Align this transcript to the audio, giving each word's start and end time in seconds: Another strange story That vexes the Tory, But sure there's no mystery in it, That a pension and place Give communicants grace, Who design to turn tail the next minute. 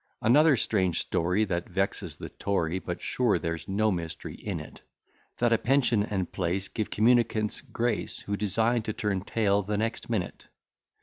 Another 0.23 0.57
strange 0.57 0.99
story 0.99 1.45
That 1.45 1.69
vexes 1.69 2.17
the 2.17 2.29
Tory, 2.29 2.79
But 2.79 3.03
sure 3.03 3.37
there's 3.37 3.67
no 3.67 3.91
mystery 3.91 4.33
in 4.33 4.59
it, 4.59 4.81
That 5.37 5.53
a 5.53 5.59
pension 5.59 6.01
and 6.01 6.31
place 6.31 6.69
Give 6.69 6.89
communicants 6.89 7.61
grace, 7.61 8.17
Who 8.21 8.35
design 8.35 8.81
to 8.81 8.93
turn 8.93 9.21
tail 9.21 9.61
the 9.61 9.77
next 9.77 10.09
minute. 10.09 10.47